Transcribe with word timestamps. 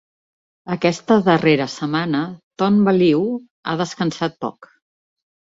Aquesta 0.75 1.17
darrera 1.27 1.67
setmana, 1.73 2.21
Ton 2.63 2.81
Baliu 2.89 3.23
ha 3.75 3.79
descansat 3.85 4.43
poc. 4.49 4.73